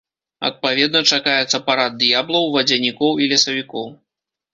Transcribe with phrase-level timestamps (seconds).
[0.47, 3.85] Адпаведна чакаецца парад д'яблаў, вадзянікоў і лесавікоў.